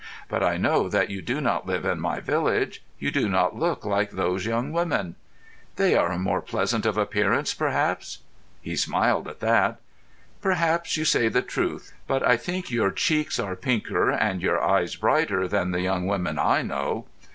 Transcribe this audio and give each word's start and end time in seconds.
"But 0.29 0.41
I 0.43 0.57
know 0.57 0.89
that 0.89 1.11
you 1.11 1.21
do 1.21 1.39
not 1.39 1.67
live 1.67 1.85
in 1.85 1.99
my 1.99 2.19
village. 2.19 2.81
You 2.97 3.11
do 3.11 3.29
not 3.29 3.55
look 3.55 3.85
like 3.85 4.09
those 4.09 4.47
young 4.47 4.71
women." 4.73 5.13
"They 5.75 5.95
are 5.95 6.17
more 6.17 6.41
pleasant 6.41 6.87
of 6.87 6.97
appearance, 6.97 7.53
perhaps?" 7.53 8.17
He 8.63 8.75
smiled 8.75 9.27
at 9.27 9.41
that. 9.41 9.79
"Perhaps 10.41 10.97
you 10.97 11.05
say 11.05 11.27
the 11.29 11.43
truth, 11.43 11.93
but 12.07 12.27
I 12.27 12.35
think 12.35 12.71
your 12.71 12.89
cheeks 12.89 13.37
are 13.37 13.55
pinker 13.55 14.09
and 14.09 14.41
your 14.41 14.59
eyes 14.59 14.95
brighter 14.95 15.47
than 15.47 15.69
the 15.69 15.81
young 15.81 16.07
women 16.07 16.39
I 16.39 16.63
know." 16.63 17.05